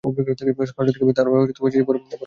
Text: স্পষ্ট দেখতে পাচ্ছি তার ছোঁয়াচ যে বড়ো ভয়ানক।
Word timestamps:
স্পষ্ট 0.03 0.87
দেখতে 0.89 1.03
পাচ্ছি 1.03 1.15
তার 1.17 1.27
ছোঁয়াচ 1.57 1.71
যে 1.73 1.81
বড়ো 1.87 1.99
ভয়ানক। 1.99 2.19